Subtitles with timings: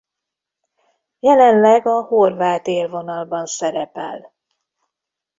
[1.19, 4.33] Jelenleg a horvát élvonalban szerepel.